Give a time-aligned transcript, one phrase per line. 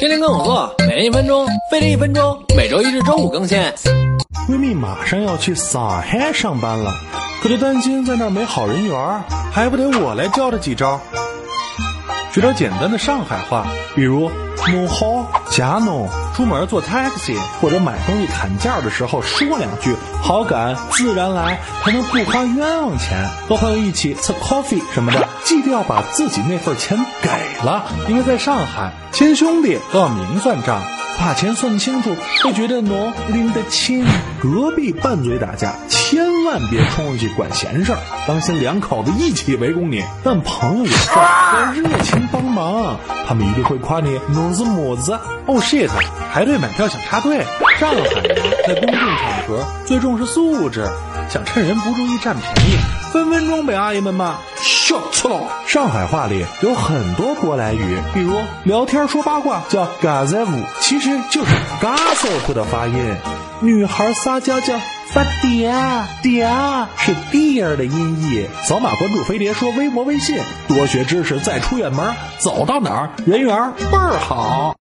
[0.00, 3.58] 天天跟我做，每天一分钟，飞利一分钟，每周一至周五更新。
[4.48, 6.90] 闺蜜马上要去上海上班了，
[7.42, 8.96] 可她担心在那儿没好人缘，
[9.52, 10.98] 还不得我来教她几招。
[12.32, 14.30] 学点简单的上海话，比如
[14.68, 23.28] “侬好”“加弄”，出门坐 taxi 或者买东西砍价的时候说两句“好感自然来”，还能不花冤枉钱。
[23.48, 27.28] 和朋友一起吃 coffee 什么的，记得要把自己那份钱给
[27.64, 30.80] 了，因为在上海亲兄弟都要明算账。
[31.18, 34.06] 把钱算清楚，会觉得侬拎得清。
[34.40, 40.02] 隔壁拌嘴打架，千万别冲上去管闲事儿，当心两口子一起围攻你。
[40.24, 41.99] 但朋友有事要热
[42.50, 42.96] 忙，
[43.26, 45.12] 他们一定会夸你侬是么子。
[45.46, 45.88] 哦 shit，
[46.32, 47.44] 排队买票想插队。
[47.78, 48.36] 上海人
[48.66, 50.86] 在公共场合最重视素质，
[51.28, 52.76] 想趁人不注意占便宜，
[53.12, 54.34] 分分钟被阿姨们骂。
[54.56, 55.46] 笑错了。
[55.66, 63.16] 上海话里有很多舶来语，比如聊天说八卦叫嘎在舞，其实就是 gossip 的发音。
[63.60, 64.74] 女孩撒娇叫
[65.12, 68.46] 发嗲，嗲是 dear 的音译。
[68.62, 74.76] 扫码关注飞碟说微博微信，多学知识再出远门，走到哪儿人缘倍儿好。